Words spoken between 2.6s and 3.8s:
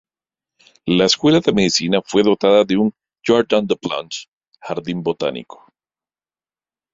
de un "Jardin des